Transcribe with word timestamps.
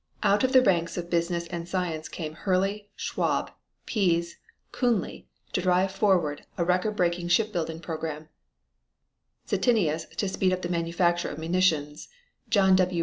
Out 0.23 0.43
of 0.43 0.51
the 0.51 0.63
ranks 0.63 0.97
of 0.97 1.11
business 1.11 1.45
and 1.49 1.69
science 1.69 2.09
came 2.09 2.33
Hurley, 2.33 2.89
Schwab, 2.95 3.51
Piez, 3.85 4.37
Coonley 4.71 5.27
to 5.53 5.61
drive 5.61 5.91
forward 5.91 6.43
a 6.57 6.65
record 6.65 6.95
breaking 6.95 7.27
shipbuilding 7.27 7.81
program, 7.81 8.27
Stettinius 9.45 10.07
to 10.15 10.27
speed 10.27 10.53
up 10.53 10.63
the 10.63 10.69
manufacture 10.69 11.29
of 11.29 11.37
munitions, 11.37 12.07
John 12.49 12.75
W. 12.77 12.99